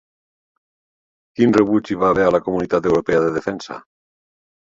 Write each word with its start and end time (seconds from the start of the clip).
Quin 1.39 1.53
rebuig 1.57 1.91
hi 1.91 1.97
va 2.03 2.09
haver 2.13 2.25
a 2.29 2.33
la 2.37 2.41
Comunitat 2.47 2.89
Europea 2.93 3.19
de 3.27 3.31
Defensa? 3.39 3.77